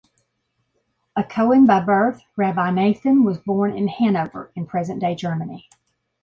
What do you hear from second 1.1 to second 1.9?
A kohen by